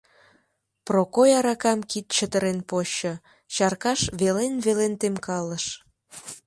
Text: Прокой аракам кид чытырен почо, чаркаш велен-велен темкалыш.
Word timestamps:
Прокой 0.87 1.29
аракам 1.39 1.79
кид 1.89 2.05
чытырен 2.17 2.59
почо, 2.69 3.13
чаркаш 3.55 3.99
велен-велен 4.19 4.93
темкалыш. 5.01 5.65